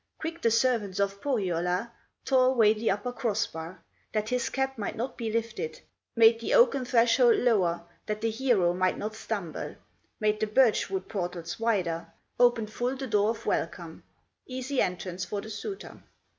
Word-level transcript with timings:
Quick 0.19 0.41
the 0.41 0.49
servants 0.49 0.99
of 0.99 1.21
Pohyola 1.21 1.91
Tore 2.25 2.47
away 2.47 2.73
the 2.73 2.89
upper 2.89 3.11
cross 3.11 3.45
bar, 3.45 3.83
That 4.13 4.29
his 4.29 4.49
cap 4.49 4.75
might 4.79 4.95
not 4.95 5.15
be 5.15 5.31
lifted; 5.31 5.79
Made 6.15 6.39
the 6.39 6.55
oaken 6.55 6.85
threshold 6.85 7.35
lower 7.37 7.83
That 8.07 8.21
the 8.21 8.31
hero 8.31 8.73
might 8.73 8.97
not 8.97 9.13
stumble; 9.13 9.75
Made 10.19 10.39
the 10.39 10.47
birch 10.47 10.89
wood 10.89 11.07
portals 11.07 11.59
wider, 11.59 12.07
Opened 12.39 12.73
full 12.73 12.95
the 12.95 13.05
door 13.05 13.29
of 13.29 13.45
welcome, 13.45 14.01
Easy 14.47 14.81
entrance 14.81 15.23
for 15.23 15.39
the 15.39 15.51
suitor. 15.51 16.01